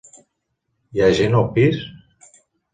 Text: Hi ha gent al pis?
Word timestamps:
Hi 0.95 1.05
ha 1.05 1.11
gent 1.21 1.37
al 1.43 1.47
pis? 1.61 1.85